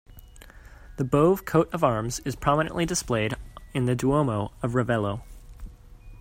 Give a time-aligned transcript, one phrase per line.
[0.97, 3.35] The Bove coat of arms is prominently displayed
[3.75, 5.21] in the Duomo of Ravello.